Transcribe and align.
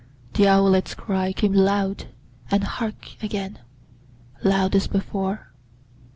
The 0.33 0.47
owlet's 0.47 0.95
cry 0.95 1.31
Came 1.31 1.53
loud 1.53 2.05
and 2.49 2.63
hark, 2.63 3.17
again! 3.21 3.59
loud 4.43 4.75
as 4.75 4.87
before. 4.87 5.51